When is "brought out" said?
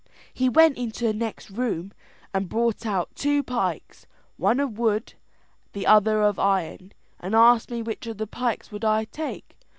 2.49-3.13